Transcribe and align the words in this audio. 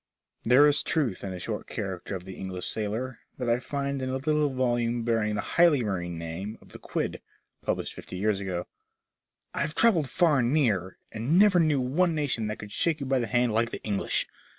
There 0.43 0.65
is 0.67 0.81
truth 0.81 1.23
in 1.23 1.31
a 1.31 1.39
short 1.39 1.67
character 1.67 2.15
of 2.15 2.25
the 2.25 2.33
English 2.33 2.65
sailor, 2.65 3.19
that 3.37 3.47
I 3.47 3.59
find 3.59 4.01
in 4.01 4.09
a 4.09 4.15
little 4.15 4.49
volame 4.49 5.05
bearing 5.05 5.35
the 5.35 5.41
highly 5.41 5.83
marine 5.83 6.17
name 6.17 6.57
of 6.59 6.69
"The 6.69 6.79
Quid," 6.79 7.21
published 7.63 7.93
fifty 7.93 8.17
years 8.17 8.39
ago: 8.39 8.65
*'I 9.53 9.59
have 9.61 9.75
travelled 9.75 10.09
far 10.09 10.39
and 10.39 10.51
near, 10.51 10.97
and 11.11 11.37
never 11.37 11.59
knew 11.59 11.79
one 11.79 12.15
nation 12.15 12.47
that 12.47 12.57
could 12.57 12.71
shake 12.71 12.99
you 12.99 13.05
by 13.05 13.19
the 13.19 13.27
hand 13.27 13.51
like 13.53 13.69
the 13.69 13.83
English. 13.83 14.25